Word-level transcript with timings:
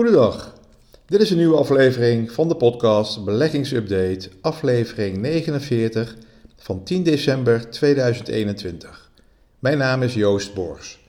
Goedendag. 0.00 0.54
Dit 1.06 1.20
is 1.20 1.30
een 1.30 1.36
nieuwe 1.36 1.56
aflevering 1.56 2.32
van 2.32 2.48
de 2.48 2.56
podcast 2.56 3.24
Beleggingsupdate, 3.24 4.28
aflevering 4.40 5.16
49 5.16 6.16
van 6.56 6.84
10 6.84 7.02
december 7.02 7.70
2021. 7.70 9.10
Mijn 9.58 9.78
naam 9.78 10.02
is 10.02 10.14
Joost 10.14 10.54
Bors. 10.54 11.00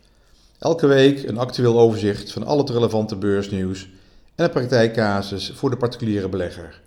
Elke 0.59 0.88
week 0.88 1.23
een 1.23 1.38
actueel 1.38 1.80
overzicht 1.80 2.31
van 2.31 2.43
al 2.43 2.57
het 2.57 2.70
relevante 2.70 3.16
beursnieuws 3.16 3.89
en 4.35 4.45
een 4.45 4.52
praktijkcasus 4.52 5.52
voor 5.55 5.70
de 5.70 5.77
particuliere 5.77 6.30
belegger. 6.30 6.81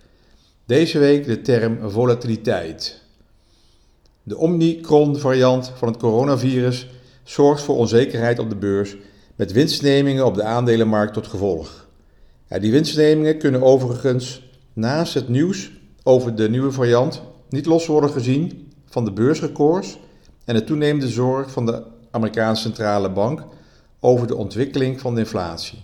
Deze 0.67 0.99
week 0.99 1.27
de 1.27 1.41
term 1.41 1.91
volatiliteit. 1.91 3.01
De 4.23 4.37
Omicron-variant 4.37 5.73
van 5.75 5.89
het 5.89 5.97
coronavirus 5.97 6.87
zorgt 7.23 7.63
voor 7.63 7.77
onzekerheid 7.77 8.39
op 8.39 8.49
de 8.49 8.57
beurs 8.57 8.97
met 9.37 9.53
winstnemingen 9.53 10.27
op 10.27 10.35
de 10.35 10.43
aandelenmarkt 10.43 11.15
tot 11.15 11.27
gevolg. 11.27 11.84
Ja, 12.49 12.59
die 12.59 12.73
winstnemingen 12.73 13.39
kunnen 13.39 13.63
overigens 13.63 14.43
naast 14.73 15.15
het 15.15 15.29
nieuws 15.29 15.71
over 16.03 16.35
de 16.35 16.51
nieuwe 16.51 16.73
variant 16.73 17.23
niet 17.49 17.67
los 17.67 17.87
worden 17.87 18.11
gezien 18.11 18.73
van 18.87 19.05
de 19.05 19.13
beursrecords 19.13 19.99
en 20.45 20.55
de 20.55 20.65
toenemende 20.65 21.09
zorg 21.09 21.51
van 21.51 21.67
de 21.67 21.83
Amerikaanse 22.11 22.63
centrale 22.63 23.11
bank 23.11 23.43
over 24.01 24.27
de 24.27 24.37
ontwikkeling 24.37 25.01
van 25.01 25.15
de 25.15 25.21
inflatie. 25.21 25.83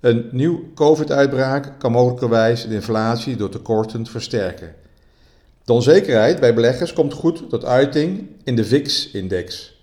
Een 0.00 0.28
nieuw 0.32 0.72
COVID-uitbraak 0.74 1.78
kan 1.78 1.92
mogelijkerwijs 1.92 2.66
de 2.66 2.74
inflatie 2.74 3.36
door 3.36 3.48
tekorten 3.48 4.06
versterken. 4.06 4.74
De 5.64 5.72
onzekerheid 5.72 6.40
bij 6.40 6.54
beleggers 6.54 6.92
komt 6.92 7.12
goed 7.12 7.48
tot 7.48 7.64
uiting 7.64 8.28
in 8.44 8.56
de 8.56 8.64
VIX-index. 8.64 9.78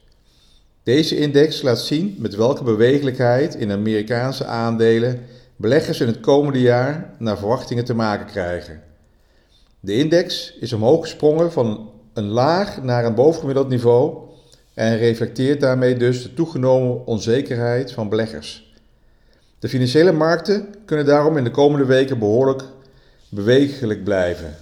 Deze 0.84 1.18
index 1.18 1.62
laat 1.62 1.80
zien 1.80 2.16
met 2.20 2.36
welke 2.36 2.64
bewegelijkheid 2.64 3.56
in 3.56 3.72
Amerikaanse 3.72 4.45
aandelen 4.45 5.20
beleggers 5.58 6.00
in 6.00 6.08
het 6.08 6.20
komende 6.20 6.62
jaar 6.62 7.14
naar 7.20 7.38
verwachtingen 7.38 7.86
te 7.86 7.94
maken 7.94 8.26
krijgen. 8.26 8.82
De 9.80 9.94
index 9.94 10.54
is 10.60 10.74
omhoog 10.74 11.02
gesprongen 11.02 11.52
van 11.52 11.90
een 12.14 12.28
laag 12.28 12.82
naar 12.82 13.06
een 13.06 13.16
bovengemiddeld 13.16 13.70
niveau 13.70 14.18
en 14.74 14.98
reflecteert 14.98 15.60
daarmee 15.60 15.98
dus 15.98 16.24
de 16.24 16.34
toegenomen 16.34 17.06
onzekerheid 17.06 17.92
van 17.92 18.10
beleggers. 18.10 18.76
De 19.60 19.70
financiële 19.70 20.12
markten 20.12 20.76
kunnen 20.86 21.06
daarom 21.06 21.38
in 21.38 21.44
de 21.44 21.52
komende 21.52 21.86
weken 21.86 22.20
behoorlijk 22.20 22.64
bewegelijk 23.30 24.04
blijven. 24.04 24.56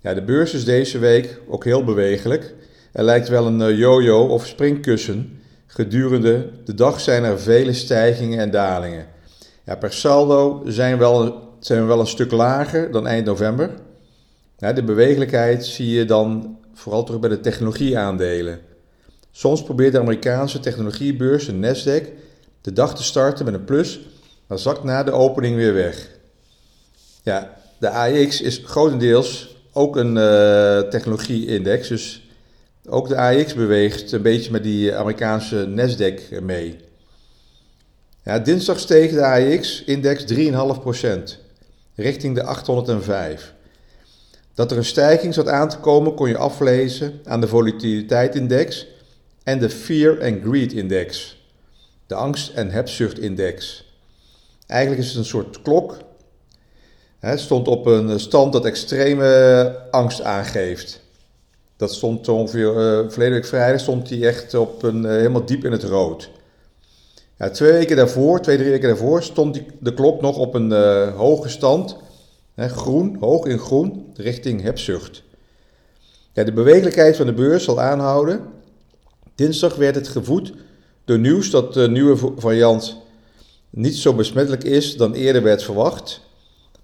Ja, 0.00 0.14
de 0.14 0.22
beurs 0.22 0.54
is 0.54 0.64
deze 0.64 0.98
week 0.98 1.40
ook 1.48 1.64
heel 1.64 1.84
bewegelijk. 1.84 2.54
Er 2.92 3.04
lijkt 3.04 3.28
wel 3.28 3.46
een 3.46 3.62
eh, 3.62 3.78
yo-yo 3.78 4.26
of 4.26 4.46
springkussen. 4.46 5.40
Gedurende 5.66 6.50
de 6.64 6.74
dag 6.74 7.00
zijn 7.00 7.24
er 7.24 7.40
vele 7.40 7.72
stijgingen 7.72 8.38
en 8.38 8.50
dalingen. 8.50 9.06
Ja, 9.64 9.76
per 9.76 9.92
saldo 9.92 10.62
zijn, 10.66 10.98
wel, 10.98 11.42
zijn 11.58 11.80
we 11.80 11.86
wel 11.86 12.00
een 12.00 12.06
stuk 12.06 12.30
lager 12.30 12.90
dan 12.90 13.06
eind 13.06 13.26
november. 13.26 13.70
De 14.58 14.82
bewegelijkheid 14.82 15.64
zie 15.64 15.90
je 15.90 16.04
dan 16.04 16.58
vooral 16.74 17.04
terug 17.04 17.20
bij 17.20 17.30
de 17.30 17.40
technologieaandelen. 17.40 18.60
Soms 19.30 19.62
probeert 19.62 19.92
de 19.92 19.98
Amerikaanse 19.98 20.60
technologiebeurs, 20.60 21.46
de 21.46 21.52
Nasdaq, 21.52 22.08
de 22.60 22.72
dag 22.72 22.96
te 22.96 23.02
starten 23.02 23.44
met 23.44 23.54
een 23.54 23.64
plus, 23.64 24.00
maar 24.46 24.58
zakt 24.58 24.84
na 24.84 25.02
de 25.02 25.12
opening 25.12 25.56
weer 25.56 25.74
weg. 25.74 26.10
Ja, 27.22 27.56
de 27.78 27.90
AX 27.90 28.40
is 28.40 28.62
grotendeels 28.64 29.56
ook 29.72 29.96
een 29.96 30.16
uh, 30.16 30.78
technologie-index, 30.90 31.88
dus 31.88 32.28
ook 32.88 33.08
de 33.08 33.16
AX 33.16 33.54
beweegt 33.54 34.12
een 34.12 34.22
beetje 34.22 34.50
met 34.50 34.62
die 34.62 34.94
Amerikaanse 34.94 35.66
Nasdaq 35.68 36.42
mee. 36.42 36.76
Ja, 38.24 38.38
dinsdag 38.38 38.78
steeg 38.78 39.10
de 39.10 39.24
AX-index 39.24 40.24
3,5% 40.32 41.38
richting 41.94 42.34
de 42.34 42.44
805. 42.44 43.54
Dat 44.54 44.70
er 44.70 44.76
een 44.76 44.84
stijging 44.84 45.34
zat 45.34 45.48
aan 45.48 45.68
te 45.68 45.78
komen 45.78 46.14
kon 46.14 46.28
je 46.28 46.36
aflezen 46.36 47.20
aan 47.24 47.40
de 47.40 47.48
volatiliteit-index 47.48 48.86
en 49.42 49.58
de 49.58 49.70
Fear 49.70 50.22
and 50.22 50.42
Greed 50.44 50.72
Index, 50.72 51.38
de 52.06 52.14
angst- 52.14 52.52
en 52.54 52.70
hebzucht-index. 52.70 53.84
Eigenlijk 54.66 55.02
is 55.02 55.08
het 55.08 55.16
een 55.16 55.24
soort 55.24 55.62
klok. 55.62 55.98
Het 57.18 57.40
stond 57.40 57.68
op 57.68 57.86
een 57.86 58.20
stand 58.20 58.52
dat 58.52 58.64
extreme 58.64 59.78
angst 59.90 60.22
aangeeft. 60.22 61.00
Dat 61.76 61.94
stond 61.94 62.28
ongeveer, 62.28 62.68
uh, 62.68 63.10
verleden 63.10 63.34
week 63.34 63.46
vrijdag 63.46 63.80
stond 63.80 64.08
hij 64.08 64.22
echt 64.22 64.54
op 64.54 64.82
een, 64.82 65.02
uh, 65.02 65.10
helemaal 65.10 65.44
diep 65.44 65.64
in 65.64 65.72
het 65.72 65.82
rood. 65.82 66.30
Twee 67.52 67.72
weken 67.72 67.96
daarvoor, 67.96 68.40
twee, 68.40 68.56
drie 68.56 68.70
weken 68.70 68.88
daarvoor, 68.88 69.22
stond 69.22 69.54
die, 69.54 69.66
de 69.80 69.94
klok 69.94 70.20
nog 70.20 70.36
op 70.36 70.54
een 70.54 70.70
uh, 70.70 71.16
hoge 71.16 71.48
stand. 71.48 71.96
Hè, 72.54 72.68
groen, 72.68 73.16
hoog 73.20 73.46
in 73.46 73.58
groen, 73.58 74.12
richting 74.16 74.62
hebzucht. 74.62 75.22
Ja, 76.32 76.44
de 76.44 76.52
bewegelijkheid 76.52 77.16
van 77.16 77.26
de 77.26 77.32
beurs 77.32 77.64
zal 77.64 77.80
aanhouden. 77.80 78.40
Dinsdag 79.34 79.76
werd 79.76 79.94
het 79.94 80.08
gevoed 80.08 80.52
door 81.04 81.18
nieuws 81.18 81.50
dat 81.50 81.74
de 81.74 81.88
nieuwe 81.88 82.32
variant 82.36 82.96
niet 83.70 83.94
zo 83.94 84.14
besmettelijk 84.14 84.64
is 84.64 84.96
dan 84.96 85.12
eerder 85.12 85.42
werd 85.42 85.62
verwacht. 85.62 86.20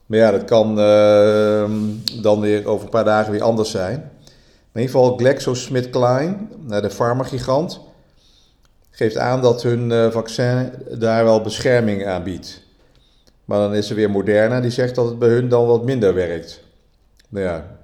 Maar 0.07 0.19
ja, 0.19 0.31
dat 0.31 0.45
kan 0.45 0.79
uh, 0.79 1.71
dan 2.23 2.41
weer 2.41 2.67
over 2.67 2.85
een 2.85 2.91
paar 2.91 3.05
dagen 3.05 3.33
weer 3.33 3.43
anders 3.43 3.71
zijn. 3.71 4.11
In 4.73 4.81
ieder 4.81 4.91
geval 4.91 5.17
GlaxoSmithKline, 5.17 6.37
de 6.67 6.91
farmagigant, 6.91 7.81
geeft 9.01 9.19
aan 9.19 9.43
dat 9.43 9.63
hun 9.63 9.91
uh, 9.91 10.11
vaccin 10.11 10.73
daar 10.99 11.25
wel 11.25 11.41
bescherming 11.41 12.07
aanbiedt. 12.07 12.63
Maar 13.45 13.59
dan 13.59 13.75
is 13.75 13.91
er 13.91 13.97
weer 13.97 14.11
Moderna 14.11 14.61
die 14.61 14.71
zegt 14.71 14.95
dat 14.95 15.07
het 15.07 15.19
bij 15.19 15.29
hun 15.29 15.49
dan 15.49 15.67
wat 15.67 15.85
minder 15.85 16.15
werkt. 16.15 16.63
Nou 17.29 17.45
ja, 17.45 17.79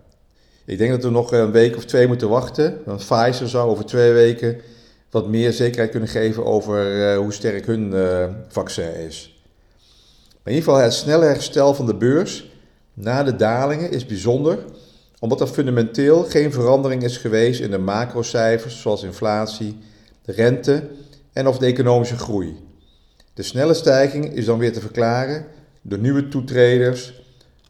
ik 0.65 0.78
denk 0.78 0.91
dat 0.91 1.03
we 1.03 1.10
nog 1.10 1.32
een 1.32 1.50
week 1.50 1.76
of 1.76 1.84
twee 1.84 2.06
moeten 2.06 2.28
wachten. 2.28 2.78
Want 2.84 3.06
Pfizer 3.06 3.49
zou 3.49 3.71
over 3.71 3.84
twee 3.84 4.12
weken 4.12 4.60
wat 5.10 5.28
meer 5.28 5.53
zekerheid 5.53 5.91
kunnen 5.91 6.09
geven 6.09 6.44
over 6.44 6.97
uh, 6.97 7.19
hoe 7.19 7.32
sterk 7.32 7.66
hun 7.66 7.93
uh, 7.93 8.25
vaccin 8.49 8.94
is. 8.94 9.44
Maar 10.43 10.53
in 10.53 10.59
ieder 10.59 10.65
geval 10.65 10.84
het 10.84 10.93
snelle 10.93 11.25
herstel 11.25 11.75
van 11.75 11.87
de 11.87 11.94
beurs 11.94 12.50
na 12.94 13.22
de 13.22 13.37
dalingen 13.37 13.91
is 13.91 14.06
bijzonder, 14.06 14.59
omdat 15.19 15.41
er 15.41 15.47
fundamenteel 15.47 16.22
geen 16.22 16.53
verandering 16.53 17.03
is 17.03 17.16
geweest 17.16 17.60
in 17.60 17.71
de 17.71 17.78
macrocijfers 17.78 18.81
zoals 18.81 19.03
inflatie, 19.03 19.78
rente 20.25 20.82
en 21.36 21.47
of 21.47 21.58
de 21.58 21.66
economische 21.66 22.16
groei. 22.16 22.64
De 23.34 23.42
snelle 23.42 23.74
stijging 23.74 24.32
is 24.32 24.44
dan 24.44 24.58
weer 24.58 24.72
te 24.72 24.80
verklaren 24.80 25.47
door 25.82 25.98
nieuwe 25.98 26.28
toetreders, 26.28 27.22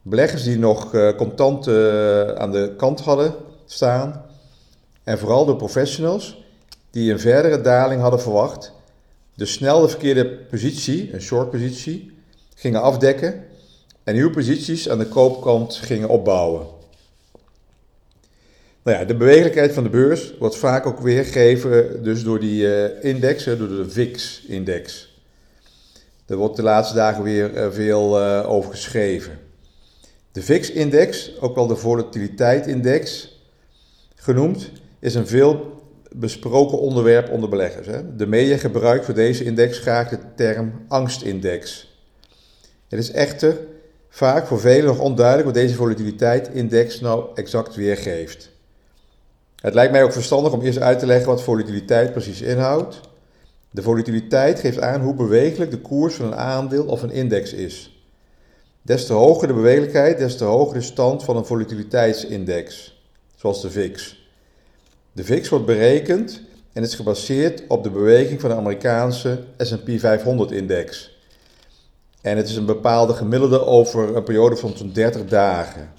beleggers 0.02 0.42
die 0.42 0.58
nog 0.58 0.94
uh, 0.94 1.16
contant 1.16 1.68
uh, 1.68 2.28
aan 2.28 2.52
de 2.52 2.74
kant 2.76 3.00
hadden 3.00 3.34
staan 3.64 4.24
en 5.04 5.18
vooral 5.18 5.44
door 5.44 5.56
professionals 5.56 6.44
die 6.90 7.12
een 7.12 7.20
verdere 7.20 7.60
daling 7.60 8.00
hadden 8.00 8.20
verwacht, 8.20 8.72
dus 9.34 9.52
snel 9.52 9.80
de 9.80 9.88
verkeerde 9.88 10.28
positie, 10.28 11.14
een 11.14 11.20
short 11.20 11.50
positie, 11.50 12.12
gingen 12.54 12.82
afdekken 12.82 13.44
en 14.04 14.14
nieuwe 14.14 14.30
posities 14.30 14.88
aan 14.88 14.98
de 14.98 15.08
koopkant 15.08 15.74
gingen 15.74 16.08
opbouwen. 16.08 16.66
Nou 18.86 18.98
ja, 18.98 19.04
de 19.04 19.16
bewegelijkheid 19.16 19.72
van 19.72 19.82
de 19.82 19.88
beurs 19.88 20.34
wordt 20.38 20.56
vaak 20.56 20.86
ook 20.86 21.00
weergegeven 21.00 22.02
dus 22.02 22.22
door 22.22 22.40
die 22.40 22.62
uh, 22.62 23.04
index, 23.04 23.44
door 23.44 23.56
de 23.56 23.90
VIX-index. 23.90 25.14
Er 26.26 26.36
wordt 26.36 26.56
de 26.56 26.62
laatste 26.62 26.94
dagen 26.94 27.22
weer 27.22 27.54
uh, 27.54 27.70
veel 27.70 28.20
uh, 28.20 28.50
over 28.50 28.70
geschreven. 28.70 29.38
De 30.32 30.42
VIX-index, 30.42 31.40
ook 31.40 31.54
wel 31.54 31.66
de 31.66 31.76
volatiliteit-index 31.76 33.34
genoemd, 34.14 34.70
is 34.98 35.14
een 35.14 35.26
veel 35.26 35.82
besproken 36.10 36.78
onderwerp 36.78 37.30
onder 37.30 37.48
beleggers. 37.48 37.86
Hè. 37.86 38.16
De 38.16 38.26
media 38.26 38.56
gebruikt 38.56 39.04
voor 39.04 39.14
deze 39.14 39.44
index 39.44 39.78
graag 39.78 40.08
de 40.08 40.18
term 40.36 40.84
angstindex. 40.88 41.94
Het 42.88 42.98
is 42.98 43.10
echter 43.10 43.58
vaak 44.08 44.46
voor 44.46 44.60
velen 44.60 44.84
nog 44.86 45.00
onduidelijk 45.00 45.46
wat 45.46 45.54
deze 45.54 45.74
volatiliteit-index 45.74 47.00
nou 47.00 47.26
exact 47.34 47.74
weergeeft. 47.74 48.54
Het 49.60 49.74
lijkt 49.74 49.92
mij 49.92 50.02
ook 50.02 50.12
verstandig 50.12 50.52
om 50.52 50.60
eerst 50.60 50.80
uit 50.80 50.98
te 50.98 51.06
leggen 51.06 51.26
wat 51.26 51.42
volatiliteit 51.42 52.12
precies 52.12 52.40
inhoudt. 52.40 53.00
De 53.70 53.82
volatiliteit 53.82 54.60
geeft 54.60 54.80
aan 54.80 55.00
hoe 55.00 55.14
bewegelijk 55.14 55.70
de 55.70 55.80
koers 55.80 56.14
van 56.14 56.26
een 56.26 56.36
aandeel 56.36 56.84
of 56.84 57.02
een 57.02 57.10
index 57.10 57.52
is. 57.52 58.00
Des 58.82 59.06
te 59.06 59.12
hoger 59.12 59.48
de 59.48 59.54
bewegelijkheid, 59.54 60.18
des 60.18 60.36
te 60.36 60.44
hoger 60.44 60.74
de 60.74 60.80
stand 60.80 61.24
van 61.24 61.36
een 61.36 61.44
volatiliteitsindex, 61.44 63.00
zoals 63.36 63.62
de 63.62 63.70
VIX. 63.70 64.24
De 65.12 65.24
VIX 65.24 65.48
wordt 65.48 65.66
berekend 65.66 66.40
en 66.72 66.82
is 66.82 66.94
gebaseerd 66.94 67.62
op 67.68 67.82
de 67.82 67.90
beweging 67.90 68.40
van 68.40 68.50
de 68.50 68.56
Amerikaanse 68.56 69.44
SP 69.68 69.88
500-index. 69.88 71.14
En 72.20 72.36
het 72.36 72.48
is 72.48 72.56
een 72.56 72.66
bepaalde 72.66 73.12
gemiddelde 73.12 73.64
over 73.64 74.16
een 74.16 74.24
periode 74.24 74.56
van 74.56 74.76
zo'n 74.76 74.92
30 74.92 75.24
dagen. 75.24 75.92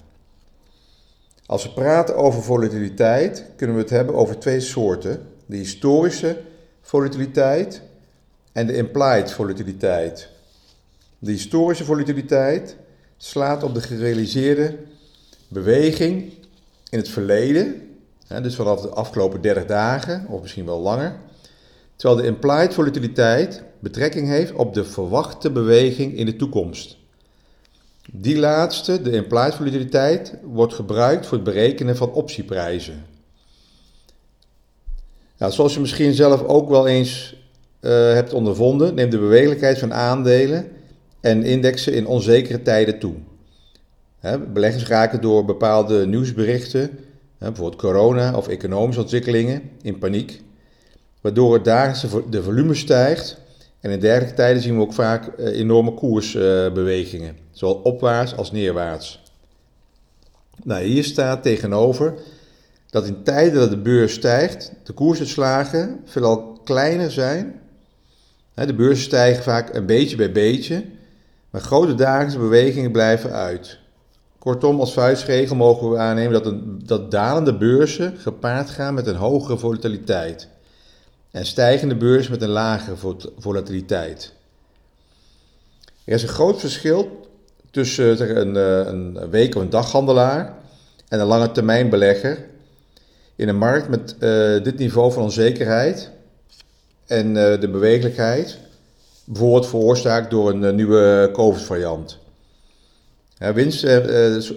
Als 1.48 1.62
we 1.62 1.70
praten 1.70 2.16
over 2.16 2.42
volatiliteit, 2.42 3.44
kunnen 3.56 3.76
we 3.76 3.82
het 3.82 3.90
hebben 3.90 4.14
over 4.14 4.38
twee 4.38 4.60
soorten: 4.60 5.22
de 5.46 5.56
historische 5.56 6.40
volatiliteit 6.80 7.82
en 8.52 8.66
de 8.66 8.74
implied 8.74 9.32
volatiliteit. 9.32 10.28
De 11.18 11.30
historische 11.30 11.84
volatiliteit 11.84 12.76
slaat 13.16 13.62
op 13.62 13.74
de 13.74 13.80
gerealiseerde 13.80 14.78
beweging 15.48 16.32
in 16.90 16.98
het 16.98 17.08
verleden, 17.08 17.96
dus 18.42 18.56
vanaf 18.56 18.80
de 18.80 18.88
afgelopen 18.88 19.40
30 19.40 19.66
dagen 19.66 20.26
of 20.28 20.40
misschien 20.40 20.66
wel 20.66 20.80
langer, 20.80 21.16
terwijl 21.96 22.20
de 22.20 22.26
implied 22.26 22.74
volatiliteit 22.74 23.62
betrekking 23.78 24.28
heeft 24.28 24.52
op 24.52 24.74
de 24.74 24.84
verwachte 24.84 25.50
beweging 25.50 26.16
in 26.16 26.26
de 26.26 26.36
toekomst. 26.36 26.97
Die 28.12 28.38
laatste, 28.38 29.02
de 29.02 29.10
implied 29.10 29.54
volatiliteit, 29.54 30.34
wordt 30.42 30.74
gebruikt 30.74 31.26
voor 31.26 31.36
het 31.36 31.46
berekenen 31.46 31.96
van 31.96 32.12
optieprijzen. 32.12 33.04
Nou, 35.38 35.52
zoals 35.52 35.74
je 35.74 35.80
misschien 35.80 36.14
zelf 36.14 36.42
ook 36.42 36.68
wel 36.68 36.86
eens 36.86 37.36
uh, 37.80 37.90
hebt 37.90 38.32
ondervonden, 38.32 38.94
neemt 38.94 39.12
de 39.12 39.18
bewegelijkheid 39.18 39.78
van 39.78 39.94
aandelen 39.94 40.68
en 41.20 41.42
indexen 41.42 41.92
in 41.92 42.06
onzekere 42.06 42.62
tijden 42.62 42.98
toe. 42.98 43.14
beleggers 44.52 44.86
raken 44.86 45.20
door 45.20 45.44
bepaalde 45.44 46.06
nieuwsberichten, 46.06 46.98
bijvoorbeeld 47.38 47.80
corona 47.80 48.36
of 48.36 48.48
economische 48.48 49.00
ontwikkelingen, 49.00 49.62
in 49.82 49.98
paniek, 49.98 50.42
waardoor 51.20 51.54
het 51.54 51.64
dagelijkse 51.64 52.22
de 52.30 52.42
volume 52.42 52.74
stijgt. 52.74 53.36
En 53.80 53.90
in 53.90 54.00
dergelijke 54.00 54.34
tijden 54.34 54.62
zien 54.62 54.76
we 54.76 54.82
ook 54.82 54.92
vaak 54.92 55.30
uh, 55.38 55.58
enorme 55.58 55.94
koersbewegingen, 55.94 57.36
zowel 57.58 57.74
opwaarts 57.74 58.36
als 58.36 58.52
neerwaarts. 58.52 59.22
Nou, 60.62 60.84
hier 60.84 61.04
staat 61.04 61.42
tegenover 61.42 62.14
dat 62.90 63.06
in 63.06 63.22
tijden 63.22 63.58
dat 63.58 63.70
de 63.70 63.78
beurs 63.78 64.12
stijgt, 64.12 64.72
de 64.82 64.92
koersuitslagen 64.92 66.00
veelal 66.04 66.60
kleiner 66.64 67.10
zijn. 67.10 67.60
De 68.54 68.74
beurzen 68.74 69.04
stijgen 69.04 69.42
vaak 69.42 69.74
een 69.74 69.86
beetje 69.86 70.16
bij 70.16 70.32
beetje, 70.32 70.84
maar 71.50 71.60
grote 71.60 71.94
dagelijkse 71.94 72.38
bewegingen 72.38 72.92
blijven 72.92 73.32
uit. 73.32 73.78
Kortom, 74.38 74.80
als 74.80 74.92
vuistregel 74.92 75.56
mogen 75.56 75.90
we 75.90 75.98
aannemen 75.98 76.32
dat, 76.32 76.46
een, 76.46 76.80
dat 76.84 77.10
dalende 77.10 77.56
beurzen 77.56 78.16
gepaard 78.16 78.70
gaan 78.70 78.94
met 78.94 79.06
een 79.06 79.16
hogere 79.16 79.58
volatiliteit 79.58 80.48
en 81.30 81.46
stijgende 81.46 81.96
beurzen 81.96 82.32
met 82.32 82.42
een 82.42 82.48
lagere 82.48 83.16
volatiliteit. 83.38 84.32
Er 86.04 86.14
is 86.14 86.22
een 86.22 86.28
groot 86.28 86.60
verschil 86.60 87.17
tussen 87.78 88.40
een, 88.40 88.56
eh, 88.56 88.92
een 88.92 89.30
week- 89.30 89.54
of 89.54 89.62
een 89.62 89.70
daghandelaar 89.70 90.54
en 91.08 91.20
een 91.20 91.26
lange 91.26 91.52
termijn 91.52 91.90
belegger 91.90 92.46
in 93.36 93.48
een 93.48 93.58
markt 93.58 93.88
met 93.88 94.16
uh, 94.20 94.62
dit 94.62 94.78
niveau 94.78 95.12
van 95.12 95.22
onzekerheid 95.22 96.10
en 97.06 97.34
de 97.34 97.68
bewegelijkheid, 97.70 98.58
bijvoorbeeld 99.24 99.66
veroorzaakt 99.68 100.30
door 100.30 100.50
een 100.50 100.74
nieuwe 100.74 101.30
COVID-variant. 101.32 102.18
Winst, 103.54 103.86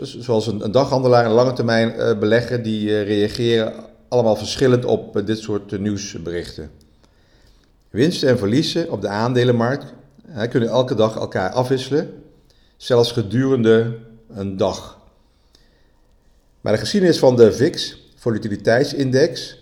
zoals 0.02 0.48
een, 0.48 0.64
een, 0.64 0.72
daghandelaar 0.72 1.26
en 1.26 1.32
lange 1.32 1.54
termijn 1.54 2.20
belegger, 2.20 2.64
die 2.64 3.02
reageren 3.02 3.74
allemaal 4.08 4.36
verschillend 4.36 4.86
op 4.86 5.22
dit 5.26 5.40
soort 5.40 5.80
nieuwsberichten. 5.80 6.70
Winsten 7.90 8.30
en 8.30 8.38
verliezen 8.38 8.92
op 8.92 9.02
de 9.02 9.08
aandelenmarkt 9.08 9.86
kunnen 10.50 10.70
elke 10.70 10.96
dag 10.96 11.16
elkaar 11.16 11.50
afwisselen, 11.50 12.21
zelfs 12.82 13.12
gedurende 13.12 13.98
een 14.30 14.58
dag. 14.58 15.00
Maar 16.62 16.74
de 16.74 16.80
geschiedenis 16.80 17.20
van 17.20 17.36
de 17.36 17.54
VIX 17.54 18.04
volatiliteitsindex 18.16 19.58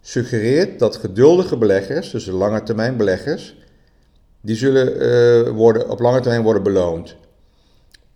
suggereert 0.00 0.78
dat 0.78 0.96
geduldige 0.96 1.56
beleggers, 1.56 2.10
dus 2.10 2.24
de 2.24 2.32
lange 2.32 2.62
termijn 2.62 2.96
beleggers, 2.96 3.56
die 4.40 4.56
zullen 4.56 4.96
uh, 4.96 5.50
worden, 5.50 5.90
op 5.90 6.00
lange 6.00 6.20
termijn 6.20 6.42
worden 6.42 6.62
beloond. 6.62 7.16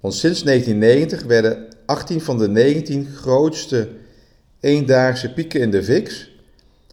Want 0.01 0.15
sinds 0.15 0.43
1990 0.43 1.23
werden 1.23 1.69
18 1.87 2.21
van 2.21 2.39
de 2.39 2.49
19 2.49 3.07
grootste 3.15 3.89
eendaagse 4.61 5.33
pieken 5.33 5.61
in 5.61 5.71
de 5.71 5.83
VIX 5.83 6.31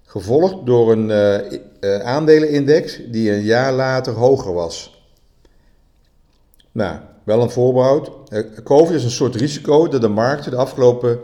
gevolgd 0.04 0.66
door 0.66 0.92
een 0.92 1.10
uh, 1.10 1.60
uh, 1.82 2.00
aandelenindex 2.00 3.00
die 3.08 3.32
een 3.32 3.44
jaar 3.44 3.74
later 3.74 4.14
hoger 4.14 4.54
was. 4.54 5.06
Nou, 6.72 7.00
wel 7.26 7.42
een 7.42 7.50
voorbehoud. 7.50 8.12
COVID 8.64 8.96
is 8.96 9.04
een 9.04 9.10
soort 9.10 9.36
risico 9.36 9.88
dat 9.88 10.02
de 10.02 10.08
markten 10.08 10.52
de 10.52 10.58
afgelopen 10.58 11.20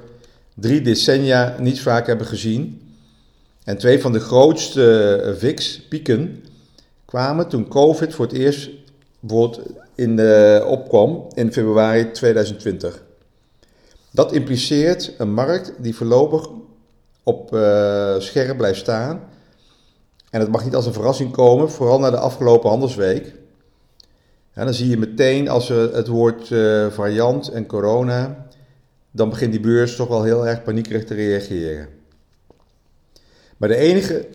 drie 0.54 0.82
decennia 0.82 1.56
niet 1.60 1.82
vaak 1.82 2.08
hebben 2.08 2.28
gezien. 2.28 2.82
En 3.64 3.78
twee 3.78 4.02
van 4.02 4.12
de 4.12 4.20
grootste 4.20 5.16
eh, 5.16 5.34
VIX-pieken 5.34 6.44
kwamen 7.06 7.48
toen 7.48 7.68
COVID 7.68 8.14
voor 8.14 8.26
het 8.26 8.36
eerst 8.36 8.70
bijvoorbeeld 9.20 9.62
in 9.96 10.16
de, 10.16 10.64
opkwam 10.68 11.28
in 11.34 11.54
februari 11.54 12.12
2020. 12.12 13.04
Dat 14.12 14.34
impliceert 14.34 15.14
een 15.18 15.34
markt 15.34 15.74
die 15.78 15.96
voorlopig 15.96 16.50
op 17.24 17.48
scherp 18.18 18.58
blijft 18.58 18.80
staan. 18.80 19.22
En 20.30 20.40
het 20.40 20.52
mag 20.52 20.64
niet 20.64 20.76
als 20.76 20.86
een 20.86 20.94
verrassing 20.94 21.32
komen, 21.32 21.72
vooral 21.72 22.00
na 22.00 22.10
de 22.10 22.18
afgelopen 22.18 22.70
handelsweek. 22.70 23.34
Dan 24.54 24.74
zie 24.74 24.90
je 24.90 24.98
meteen 24.98 25.50
als 25.50 25.68
het 25.70 26.08
woord 26.08 26.50
uh, 26.50 26.92
variant 26.92 27.50
en 27.50 27.66
corona 27.66 28.50
dan 29.12 29.30
begint 29.30 29.52
die 29.52 29.62
beurs 29.62 29.96
toch 29.96 30.08
wel 30.08 30.24
heel 30.24 30.48
erg 30.48 30.64
paniekerig 30.64 31.06
te 31.06 31.14
reageren. 31.14 31.90
Maar 33.58 33.70
de 33.70 33.76
enige 33.76 34.28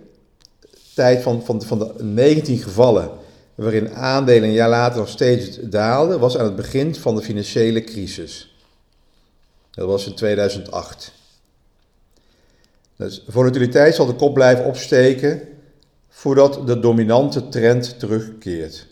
tijd 0.94 1.22
van, 1.22 1.44
van, 1.44 1.62
van 1.62 1.78
de 1.78 2.04
19 2.04 2.58
gevallen 2.58 3.10
waarin 3.54 3.94
aandelen 3.94 4.48
een 4.48 4.54
jaar 4.54 4.68
later 4.68 4.98
nog 4.98 5.08
steeds 5.08 5.58
daalden, 5.60 6.20
was 6.20 6.38
aan 6.38 6.44
het 6.44 6.56
begin 6.56 6.94
van 6.94 7.14
de 7.14 7.22
financiële 7.22 7.84
crisis. 7.84 8.56
Dat 9.70 9.86
was 9.86 10.06
in 10.06 10.14
2008. 10.14 11.12
Dus 12.96 13.24
volatiliteit 13.28 13.94
zal 13.94 14.06
de 14.06 14.14
kop 14.14 14.34
blijven 14.34 14.64
opsteken 14.64 15.48
voordat 16.08 16.66
de 16.66 16.80
dominante 16.80 17.48
trend 17.48 17.98
terugkeert. 17.98 18.86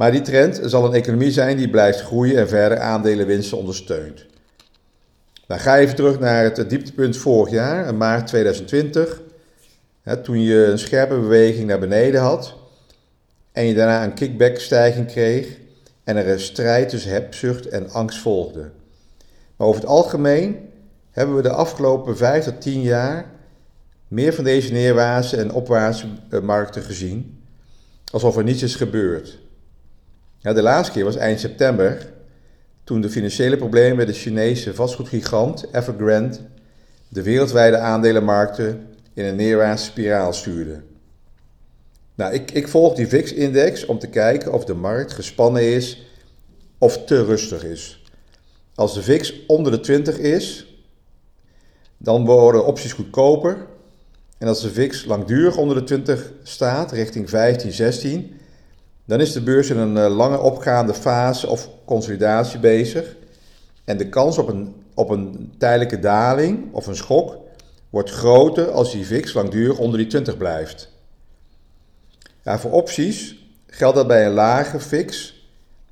Maar 0.00 0.12
die 0.12 0.20
trend 0.20 0.60
zal 0.64 0.84
een 0.84 0.92
economie 0.92 1.30
zijn 1.30 1.56
die 1.56 1.70
blijft 1.70 2.00
groeien 2.00 2.36
en 2.36 2.48
verder 2.48 2.78
aandelenwinsten 2.78 3.58
ondersteunt. 3.58 4.26
Nou, 5.46 5.60
ga 5.60 5.78
even 5.78 5.94
terug 5.94 6.18
naar 6.18 6.44
het 6.44 6.70
dieptepunt 6.70 7.16
vorig 7.16 7.52
jaar, 7.52 7.94
maart 7.94 8.26
2020. 8.26 9.20
Hè, 10.02 10.16
toen 10.16 10.42
je 10.42 10.64
een 10.64 10.78
scherpe 10.78 11.14
beweging 11.14 11.66
naar 11.66 11.78
beneden 11.78 12.20
had 12.20 12.54
en 13.52 13.64
je 13.64 13.74
daarna 13.74 14.04
een 14.04 14.14
kickback-stijging 14.14 15.06
kreeg 15.06 15.58
en 16.04 16.16
er 16.16 16.28
een 16.28 16.40
strijd 16.40 16.88
tussen 16.88 17.10
hebzucht 17.10 17.66
en 17.66 17.90
angst 17.90 18.18
volgde. 18.18 18.70
Maar 19.56 19.66
over 19.66 19.80
het 19.80 19.90
algemeen 19.90 20.68
hebben 21.10 21.36
we 21.36 21.42
de 21.42 21.52
afgelopen 21.52 22.16
5 22.16 22.44
tot 22.44 22.60
10 22.60 22.80
jaar 22.80 23.30
meer 24.08 24.34
van 24.34 24.44
deze 24.44 24.72
neerwaartse 24.72 25.36
en 25.36 25.52
opwaartse 25.52 26.06
eh, 26.30 26.40
markten 26.40 26.82
gezien, 26.82 27.42
alsof 28.12 28.36
er 28.36 28.44
niets 28.44 28.62
is 28.62 28.74
gebeurd. 28.74 29.48
Ja, 30.42 30.52
de 30.52 30.62
laatste 30.62 30.92
keer 30.92 31.04
was 31.04 31.16
eind 31.16 31.40
september, 31.40 32.12
toen 32.84 33.00
de 33.00 33.10
financiële 33.10 33.56
problemen 33.56 33.96
met 33.96 34.06
de 34.06 34.12
Chinese 34.12 34.74
vastgoedgigant 34.74 35.64
Evergrande 35.72 36.38
de 37.08 37.22
wereldwijde 37.22 37.78
aandelenmarkten 37.78 38.88
in 39.14 39.24
een 39.24 39.36
neerwaartse 39.36 39.84
spiraal 39.84 40.32
stuurde. 40.32 40.82
Nou, 42.14 42.32
ik, 42.34 42.50
ik 42.50 42.68
volg 42.68 42.94
die 42.94 43.08
VIX-index 43.08 43.86
om 43.86 43.98
te 43.98 44.06
kijken 44.06 44.52
of 44.52 44.64
de 44.64 44.74
markt 44.74 45.12
gespannen 45.12 45.62
is 45.62 46.06
of 46.78 47.04
te 47.04 47.24
rustig 47.24 47.64
is. 47.64 48.04
Als 48.74 48.94
de 48.94 49.02
VIX 49.02 49.46
onder 49.46 49.72
de 49.72 49.80
20 49.80 50.18
is, 50.18 50.66
dan 51.96 52.24
worden 52.24 52.66
opties 52.66 52.92
goedkoper. 52.92 53.66
En 54.38 54.48
als 54.48 54.62
de 54.62 54.70
VIX 54.70 55.04
langdurig 55.04 55.56
onder 55.56 55.76
de 55.76 55.84
20 55.84 56.32
staat, 56.42 56.92
richting 56.92 57.30
15, 57.30 57.72
16, 57.72 58.39
dan 59.10 59.20
is 59.20 59.32
de 59.32 59.42
beurs 59.42 59.70
in 59.70 59.76
een 59.78 59.96
eh, 59.96 60.16
lange 60.16 60.38
opgaande 60.38 60.94
fase 60.94 61.48
of 61.48 61.68
consolidatie 61.84 62.58
bezig. 62.58 63.16
En 63.84 63.96
de 63.96 64.08
kans 64.08 64.38
op 64.38 64.48
een, 64.48 64.74
op 64.94 65.10
een 65.10 65.52
tijdelijke 65.58 65.98
daling 65.98 66.72
of 66.72 66.86
een 66.86 66.96
schok 66.96 67.38
wordt 67.88 68.10
groter 68.10 68.70
als 68.70 68.92
die 68.92 69.06
VIX 69.06 69.32
langdurig 69.32 69.78
onder 69.78 69.98
die 69.98 70.06
20 70.06 70.36
blijft. 70.36 70.92
Ja, 72.44 72.58
voor 72.58 72.70
opties 72.70 73.36
geldt 73.66 73.96
dat 73.96 74.06
bij 74.06 74.26
een 74.26 74.32
lage 74.32 74.80
VIX 74.80 75.34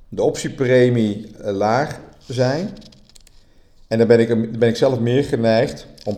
de 0.09 0.23
optiepremie 0.23 1.35
eh, 1.37 1.53
laag 1.53 1.99
zijn. 2.27 2.69
En 3.87 3.97
dan 3.97 4.07
ben 4.07 4.19
ik, 4.19 4.59
ben 4.59 4.69
ik 4.69 4.75
zelf 4.75 4.99
meer 4.99 5.23
geneigd 5.23 5.87
om 6.03 6.17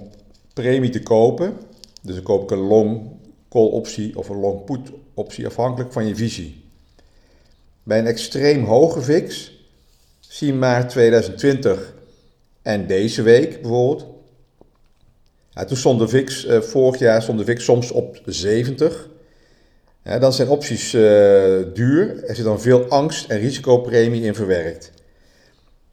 premie 0.54 0.90
te 0.90 1.04
kopen. 1.04 1.58
Dus 2.02 2.16
dan 2.16 2.24
koop 2.24 2.44
ik 2.44 2.52
een 2.52 2.68
long 2.68 3.10
call 3.50 3.70
optie 3.70 4.18
of 4.18 4.30
een 4.30 4.40
long 4.40 4.64
put 4.64 4.92
optie 5.14 5.46
afhankelijk 5.46 5.94
van 5.94 6.08
je 6.08 6.16
visie. 6.16 6.61
Bij 7.92 8.00
een 8.00 8.08
extreem 8.08 8.64
hoge 8.64 9.02
VIX, 9.02 9.52
zie 10.20 10.54
maart 10.54 10.90
2020 10.90 11.94
en 12.62 12.88
deze 12.88 13.22
week 13.22 13.62
bijvoorbeeld. 13.62 14.06
Ja, 15.50 15.66
toen 15.66 15.78
stond 15.78 16.00
de 16.00 16.08
VIX, 16.08 16.46
uh, 16.46 16.62
vorig 16.62 17.00
jaar 17.00 17.22
stond 17.22 17.40
de 17.40 17.46
VIX 17.46 17.64
soms 17.64 17.92
op 17.92 18.22
70. 18.26 19.10
dan 20.04 20.34
zijn 20.34 20.48
opties 20.48 20.94
uh, 20.94 21.02
duur. 21.74 22.24
Er 22.24 22.36
zit 22.36 22.46
dan 22.46 22.62
veel 22.62 22.86
angst 22.86 23.30
en 23.30 23.40
risicopremie 23.40 24.24
in 24.24 24.36
verwerkt. 24.36 24.92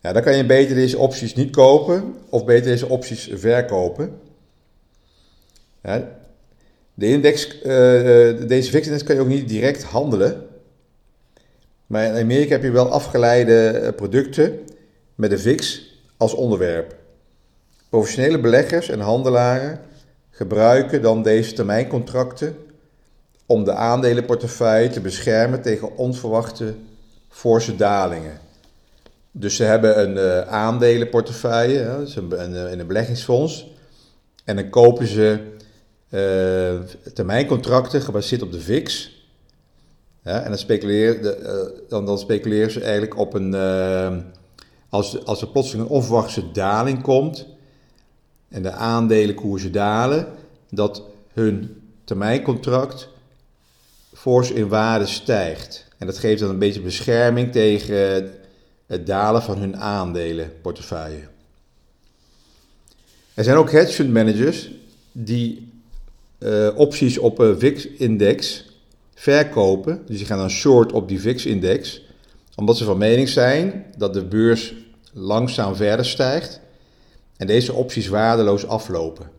Ja, 0.01 0.13
dan 0.13 0.23
kan 0.23 0.37
je 0.37 0.47
beter 0.47 0.75
deze 0.75 0.99
opties 0.99 1.35
niet 1.35 1.51
kopen 1.51 2.15
of 2.29 2.45
beter 2.45 2.71
deze 2.71 2.89
opties 2.89 3.29
verkopen. 3.33 4.21
De 6.95 7.07
index, 7.07 7.57
uh, 7.57 7.63
deze 8.49 8.71
VIX-index 8.71 9.03
kan 9.03 9.15
je 9.15 9.21
ook 9.21 9.29
niet 9.29 9.49
direct 9.49 9.83
handelen. 9.83 10.48
Maar 11.89 12.05
in 12.05 12.23
Amerika 12.23 12.51
heb 12.51 12.63
je 12.63 12.71
wel 12.71 12.91
afgeleide 12.91 13.93
producten 13.97 14.59
met 15.15 15.31
de 15.31 15.39
VIX 15.39 15.83
als 16.17 16.35
onderwerp. 16.35 16.97
Professionele 17.89 18.41
beleggers 18.41 18.89
en 18.89 19.01
handelaren 19.01 19.81
gebruiken 20.31 21.03
dan 21.03 21.23
deze 21.23 21.53
termijncontracten 21.53 22.57
om 23.47 23.65
de 23.65 23.73
aandelenportefeuille 23.73 24.91
te 24.91 25.01
beschermen 25.01 25.63
tegen 25.63 25.97
onverwachte 25.97 26.75
forse 27.29 27.77
dalingen. 27.77 28.39
Dus 29.31 29.57
ze 29.57 29.65
hebben 29.65 30.01
een 30.01 30.17
uh, 30.17 30.41
aandelenportefeuille, 30.41 31.79
hè, 31.79 31.99
dus 31.99 32.17
een, 32.17 32.43
een, 32.43 32.79
een, 32.79 32.87
beleggingsfonds, 32.87 33.71
en 34.45 34.57
dan 34.57 34.69
kopen 34.69 35.07
ze 35.07 35.39
termijncontracten 37.15 38.03
gebaseerd 38.03 38.43
op 38.43 38.53
de 38.53 38.61
VIX. 38.61 39.18
En 40.29 40.49
dan 40.49 40.59
speculeren, 40.59 41.23
de, 41.23 41.39
uh, 41.43 41.89
dan, 41.89 42.07
dan 42.07 42.19
speculeren 42.19 42.71
ze 42.71 42.81
eigenlijk 42.81 43.19
op 43.19 43.35
een. 43.35 43.55
als, 44.89 45.25
als 45.25 45.41
er 45.41 45.49
plotseling 45.49 45.89
een 45.89 45.95
onverwachte 45.95 46.51
daling 46.53 47.03
komt 47.03 47.47
en 48.49 48.63
de 48.63 48.71
aandelenkoersen 48.71 49.73
dalen, 49.73 50.27
dat 50.71 51.03
hun 51.33 51.83
termijncontract 52.05 53.09
fors 54.13 54.51
in 54.51 54.69
waarde 54.69 55.07
stijgt. 55.07 55.87
En 55.99 56.07
dat 56.07 56.19
geeft 56.19 56.41
dan 56.41 56.51
een 56.51 56.59
beetje 56.59 56.81
bescherming 56.81 57.53
tegen 57.53 58.31
het 58.87 59.07
dalen 59.07 59.43
van 59.43 59.59
hun 59.59 59.77
aandelenportefeuille. 59.77 61.23
Er 63.35 63.45
zijn 63.45 63.57
ook 63.57 63.71
hedge 63.71 63.93
fund 63.93 64.13
managers 64.13 64.71
die 65.13 65.73
opties 66.75 67.19
op 67.19 67.39
een 67.39 67.59
VIX-index 67.59 68.68
verkopen. 69.19 70.03
Dus 70.07 70.17
die 70.17 70.27
gaan 70.27 70.39
dan 70.39 70.51
short 70.51 70.93
op 70.93 71.09
die 71.09 71.21
VIX-index, 71.21 72.03
omdat 72.57 72.77
ze 72.77 72.85
van 72.85 72.99
mening 72.99 73.29
zijn 73.29 73.87
dat 73.97 74.15
de 74.15 74.25
beurs 74.25 74.75
langzaam 75.13 75.77
verder 75.77 76.07
stijgt 76.07 76.61
en 77.37 77.47
deze 77.47 77.73
opties 77.73 78.09
waardeloos 78.09 78.67
aflopen. 78.67 79.31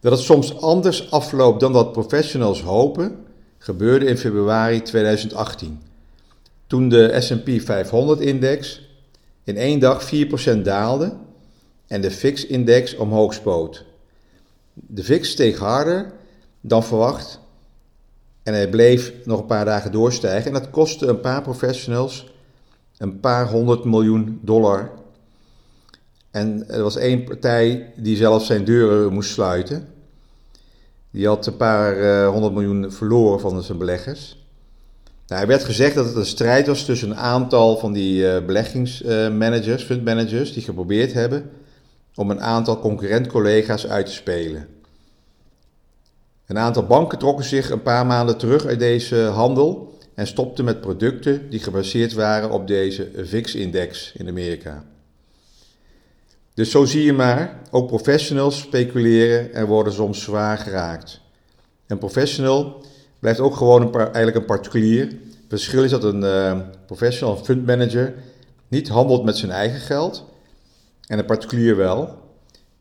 Dat 0.00 0.12
het 0.12 0.20
soms 0.20 0.60
anders 0.60 1.10
afloopt 1.10 1.60
dan 1.60 1.72
dat 1.72 1.92
professionals 1.92 2.62
hopen, 2.62 3.24
gebeurde 3.58 4.06
in 4.06 4.18
februari 4.18 4.82
2018. 4.82 5.80
Toen 6.66 6.88
de 6.88 7.20
SP 7.26 7.48
500-index 7.60 8.80
in 9.44 9.56
één 9.56 9.78
dag 9.78 10.10
4% 10.56 10.60
daalde 10.62 11.16
en 11.86 12.00
de 12.00 12.10
VIX-index 12.10 12.96
omhoog 12.96 13.34
spoot. 13.34 13.84
De 14.72 15.04
VIX 15.04 15.30
steeg 15.30 15.58
harder 15.58 16.12
dan 16.60 16.84
verwacht 16.84 17.40
en 18.46 18.54
hij 18.54 18.68
bleef 18.68 19.12
nog 19.24 19.40
een 19.40 19.46
paar 19.46 19.64
dagen 19.64 19.92
doorstijgen. 19.92 20.46
En 20.46 20.60
dat 20.60 20.70
kostte 20.70 21.06
een 21.06 21.20
paar 21.20 21.42
professionals 21.42 22.32
een 22.98 23.20
paar 23.20 23.48
honderd 23.48 23.84
miljoen 23.84 24.38
dollar. 24.42 24.90
En 26.30 26.68
er 26.68 26.82
was 26.82 26.96
één 26.96 27.24
partij 27.24 27.92
die 27.96 28.16
zelfs 28.16 28.46
zijn 28.46 28.64
deuren 28.64 29.12
moest 29.12 29.30
sluiten. 29.30 29.88
Die 31.10 31.26
had 31.26 31.46
een 31.46 31.56
paar 31.56 31.96
uh, 31.96 32.28
honderd 32.28 32.54
miljoen 32.54 32.92
verloren 32.92 33.40
van 33.40 33.62
zijn 33.62 33.78
beleggers. 33.78 34.44
Nou, 35.26 35.40
er 35.42 35.48
werd 35.48 35.64
gezegd 35.64 35.94
dat 35.94 36.06
het 36.06 36.16
een 36.16 36.26
strijd 36.26 36.66
was 36.66 36.84
tussen 36.84 37.10
een 37.10 37.16
aantal 37.16 37.76
van 37.76 37.92
die 37.92 38.22
uh, 38.22 38.44
beleggingsmanagers, 38.44 39.82
uh, 39.82 39.86
fundmanagers, 39.88 40.52
die 40.52 40.62
geprobeerd 40.62 41.12
hebben 41.12 41.50
om 42.14 42.30
een 42.30 42.40
aantal 42.40 42.78
concurrent-collega's 42.78 43.86
uit 43.86 44.06
te 44.06 44.12
spelen. 44.12 44.75
Een 46.46 46.58
aantal 46.58 46.86
banken 46.86 47.18
trokken 47.18 47.44
zich 47.44 47.70
een 47.70 47.82
paar 47.82 48.06
maanden 48.06 48.38
terug 48.38 48.66
uit 48.66 48.78
deze 48.78 49.16
handel 49.16 49.98
en 50.14 50.26
stopten 50.26 50.64
met 50.64 50.80
producten 50.80 51.50
die 51.50 51.60
gebaseerd 51.60 52.12
waren 52.12 52.50
op 52.50 52.66
deze 52.66 53.10
VIX-index 53.16 54.12
in 54.12 54.28
Amerika. 54.28 54.84
Dus 56.54 56.70
zo 56.70 56.84
zie 56.84 57.02
je 57.02 57.12
maar, 57.12 57.60
ook 57.70 57.86
professionals 57.86 58.58
speculeren 58.58 59.54
en 59.54 59.66
worden 59.66 59.92
soms 59.92 60.22
zwaar 60.22 60.58
geraakt. 60.58 61.20
Een 61.86 61.98
professional 61.98 62.84
blijft 63.18 63.40
ook 63.40 63.56
gewoon 63.56 63.82
een 63.82 63.94
eigenlijk 63.94 64.36
een 64.36 64.44
particulier. 64.44 65.04
Het 65.06 65.44
verschil 65.48 65.84
is 65.84 65.90
dat 65.90 66.04
een 66.04 66.22
uh, 66.22 66.58
professional, 66.86 67.36
een 67.36 67.44
fund 67.44 67.66
manager, 67.66 68.14
niet 68.68 68.88
handelt 68.88 69.24
met 69.24 69.36
zijn 69.36 69.50
eigen 69.50 69.80
geld 69.80 70.24
en 71.06 71.18
een 71.18 71.24
particulier 71.24 71.76
wel. 71.76 72.18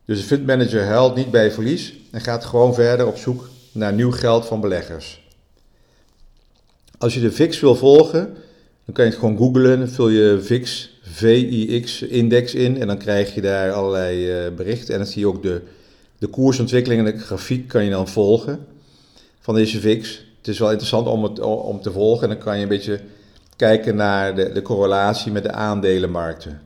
Dus 0.05 0.19
een 0.19 0.25
fund 0.25 0.45
manager 0.45 0.83
huilt 0.83 1.15
niet 1.15 1.31
bij 1.31 1.51
verlies 1.51 1.93
en 2.11 2.21
gaat 2.21 2.45
gewoon 2.45 2.73
verder 2.73 3.07
op 3.07 3.17
zoek 3.17 3.49
naar 3.75 3.93
nieuw 3.93 4.11
geld 4.11 4.45
van 4.45 4.61
beleggers. 4.61 5.23
Als 6.97 7.13
je 7.13 7.19
de 7.19 7.31
VIX 7.31 7.59
wil 7.59 7.75
volgen, 7.75 8.33
dan 8.85 8.93
kan 8.93 9.05
je 9.05 9.11
het 9.11 9.19
gewoon 9.19 9.37
googlen, 9.37 9.89
vul 9.89 10.09
je 10.09 10.41
VIX 10.41 10.93
VIX-index 11.01 12.53
in 12.53 12.81
en 12.81 12.87
dan 12.87 12.97
krijg 12.97 13.33
je 13.35 13.41
daar 13.41 13.71
allerlei 13.71 14.45
uh, 14.45 14.55
berichten. 14.55 14.93
En 14.93 14.99
dan 14.99 15.09
zie 15.09 15.19
je 15.19 15.27
ook 15.27 15.43
de, 15.43 15.61
de 16.17 16.27
koersontwikkeling 16.27 17.07
en 17.07 17.17
de 17.17 17.23
grafiek 17.23 17.67
kan 17.67 17.83
je 17.83 17.89
dan 17.89 18.07
volgen 18.07 18.65
van 19.39 19.55
deze 19.55 19.79
VIX. 19.79 20.25
Het 20.37 20.47
is 20.47 20.59
wel 20.59 20.69
interessant 20.69 21.07
om, 21.07 21.23
het, 21.23 21.39
om 21.39 21.81
te 21.81 21.91
volgen 21.91 22.23
en 22.23 22.35
dan 22.35 22.43
kan 22.43 22.55
je 22.55 22.63
een 22.63 22.69
beetje 22.69 22.99
kijken 23.55 23.95
naar 23.95 24.35
de, 24.35 24.51
de 24.51 24.61
correlatie 24.61 25.31
met 25.31 25.43
de 25.43 25.51
aandelenmarkten. 25.51 26.61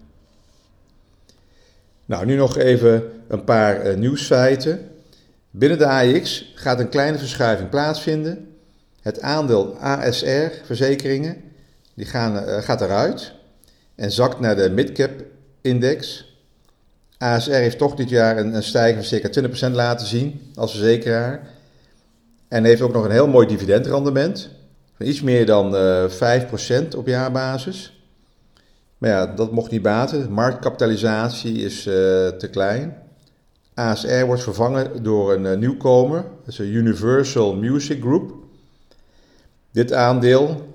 Nou, 2.06 2.26
nu 2.26 2.36
nog 2.36 2.58
even 2.58 3.04
een 3.28 3.44
paar 3.44 3.88
uh, 3.88 3.98
nieuwsfeiten. 3.98 4.90
Binnen 5.52 5.78
de 5.78 5.88
AX 5.88 6.52
gaat 6.56 6.80
een 6.80 6.90
kleine 6.90 7.18
verschuiving 7.18 7.70
plaatsvinden. 7.70 8.54
Het 9.02 9.22
aandeel 9.22 9.78
ASR-verzekeringen 9.78 11.42
uh, 11.96 12.06
gaat 12.62 12.82
eruit 12.82 13.34
en 13.96 14.12
zakt 14.12 14.40
naar 14.40 14.56
de 14.56 14.70
midcap 14.70 15.12
index. 15.62 16.28
ASR 17.18 17.52
heeft 17.52 17.78
toch 17.78 17.96
dit 17.96 18.10
jaar 18.10 18.38
een, 18.38 18.64
stijging 18.64 19.06
van 19.06 19.20
circa 19.20 19.70
20% 19.70 19.72
laten 19.72 20.08
zien 20.08 20.52
als 20.56 20.72
verzekeraar. 20.72 21.48
En 22.48 22.64
heeft 22.64 22.82
ook 22.82 22.94
nog 22.94 23.06
een 23.06 23.12
heel 23.12 23.28
mooi 23.28 23.48
dividendrendement. 23.48 24.50
Van 24.98 25.06
iets 25.06 25.22
meer 25.22 25.46
dan 25.46 25.74
uh, 25.76 26.04
eh, 26.34 26.44
5% 26.84 26.96
op 26.98 27.08
jaarbasis. 27.08 28.04
Maar 28.98 29.10
ja, 29.10 29.26
dat 29.26 29.52
mocht 29.52 29.72
niet 29.72 29.82
baten. 29.82 30.22
De 30.22 30.30
marktkapitalisatie 30.30 31.58
is 31.58 31.86
uh, 31.88 31.94
te 32.28 32.48
klein. 32.52 33.09
ASR 33.80 34.26
wordt 34.26 34.44
vervangen 34.44 35.04
door 35.04 35.34
een 35.34 35.46
uh, 35.46 35.58
nieuwkomer. 35.58 36.18
Dat 36.22 36.48
is 36.48 36.60
een 36.60 36.74
Universal 36.74 37.56
Music 37.56 38.02
Group. 38.02 38.34
Dit 39.72 39.94
aandeel 39.94 40.68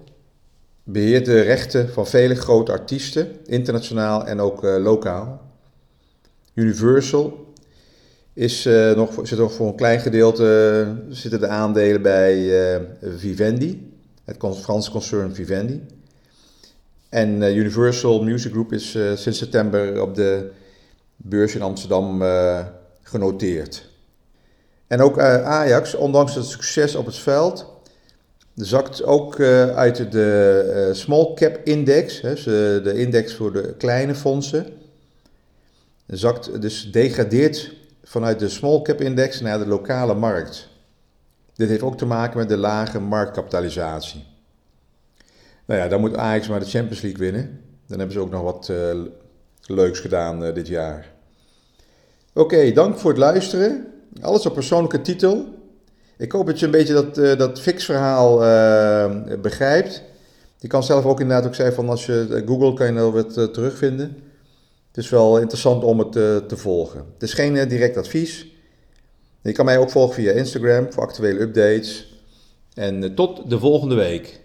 beheert 0.82 1.25
de 1.25 1.40
rechten 1.40 1.88
van 1.88 2.06
vele 2.06 2.34
grote 2.34 2.73
artiesten, 2.73 3.28
internationaal 3.46 4.26
en 4.26 4.40
ook 4.40 4.64
uh, 4.64 4.76
lokaal. 4.76 5.40
Universal 6.54 7.52
is, 8.32 8.66
uh, 8.66 8.94
nog, 8.94 9.20
zit 9.23 9.38
nog 9.38 9.52
voor 9.52 9.66
een 9.66 9.76
klein 9.76 10.00
gedeelte 10.00 10.87
zitten 11.08 11.40
de 11.40 11.49
aandelen 11.49 12.02
bij 12.02 12.50
Vivendi, 13.16 13.92
het 14.25 14.37
Franse 14.62 14.90
concern 14.90 15.34
Vivendi. 15.34 15.80
En 17.08 17.42
Universal 17.56 18.23
Music 18.23 18.50
Group 18.50 18.73
is 18.73 18.90
sinds 19.14 19.38
september 19.38 20.02
op 20.02 20.14
de 20.14 20.50
beurs 21.16 21.54
in 21.54 21.62
Amsterdam 21.62 22.23
genoteerd. 23.04 23.92
En 24.87 25.00
ook 25.00 25.18
Ajax, 25.18 25.94
ondanks 25.94 26.34
het 26.34 26.44
succes 26.44 26.94
op 26.94 27.06
het 27.06 27.16
veld, 27.16 27.66
zakt 28.54 29.04
ook 29.04 29.38
uh, 29.38 29.76
uit 29.76 30.12
de 30.12 30.87
uh, 30.88 30.94
small 30.94 31.34
cap 31.34 31.61
index, 31.64 32.20
de 32.20 32.92
index 32.94 33.34
voor 33.34 33.52
de 33.52 33.75
kleine 33.78 34.14
fondsen. 34.14 34.66
Zakt, 36.06 36.61
dus 36.61 36.92
degradeert 36.92 37.73
vanuit 38.02 38.38
de 38.38 38.49
small 38.49 38.82
cap 38.82 39.00
index 39.00 39.40
naar 39.40 39.58
de 39.58 39.66
lokale 39.66 40.14
markt. 40.14 40.68
Dit 41.54 41.68
heeft 41.68 41.82
ook 41.82 41.99
te 41.99 42.06
maken 42.06 42.38
met 42.38 42.49
de 42.49 42.56
lage 42.56 43.00
marktkapitalisatie. 43.00 44.25
Nou 45.64 45.80
ja, 45.80 45.88
dan 45.88 46.00
moet 46.00 46.16
Ajax 46.16 46.49
maar 46.49 46.61
de 46.61 46.66
Champions 46.66 47.00
League 47.00 47.20
winnen. 47.20 47.61
Dan 47.87 47.99
hebben 47.99 48.16
ze 48.16 48.23
ook 48.23 48.30
nog 48.30 48.42
wat 48.42 48.73
leuks 49.66 50.00
gedaan 50.00 50.54
dit 50.54 50.66
jaar. 50.66 51.13
Oké, 52.37 52.73
dank 52.73 52.99
voor 52.99 53.11
het 53.11 53.19
luisteren. 53.19 53.87
Alles 54.21 54.47
op 54.47 54.55
persoonlijke 54.55 55.00
titel. 55.00 55.45
Ik 56.17 56.33
hoop 56.33 56.47
dat 56.47 56.59
je 56.59 56.64
een 56.64 56.71
beetje 56.71 56.93
dat, 56.93 57.19
uh, 57.19 57.37
dat 57.37 57.61
fix-verhaal 57.61 58.43
uh, 58.43 59.41
begrijpt. 59.41 60.03
Je 60.59 60.69
kan 60.69 60.83
zelf 60.83 61.05
ook 61.05 61.21
inderdaad 61.21 61.47
ook 61.47 61.55
zeggen 61.55 61.75
van 61.75 61.88
als 61.88 62.07
je 62.07 62.26
eh, 62.31 62.47
Google 62.47 62.75
kan 62.75 62.87
je 62.93 63.00
er 63.00 63.12
wat 63.12 63.38
uh, 63.38 63.45
terugvinden. 63.45 64.17
Het 64.87 65.05
is 65.05 65.09
wel 65.09 65.38
interessant 65.38 65.85
om 65.85 65.99
het 65.99 66.12
te 66.49 66.57
volgen. 66.57 67.05
Het 67.12 67.23
is 67.23 67.33
geen 67.33 67.69
direct 67.69 67.97
advies. 67.97 68.47
Je 69.43 69.53
kan 69.53 69.64
mij 69.64 69.79
ook 69.79 69.91
volgen 69.91 70.14
via 70.14 70.33
Instagram 70.33 70.93
voor 70.93 71.03
actuele 71.03 71.41
updates. 71.41 72.21
En 72.75 73.14
tot 73.14 73.50
de 73.50 73.59
volgende 73.59 73.95
week. 73.95 74.41